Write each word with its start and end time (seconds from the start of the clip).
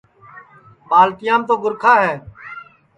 ٻالٹیام 0.89 1.41
تو 1.47 1.55
گُرکھا 1.63 1.93
ہے 2.03 2.13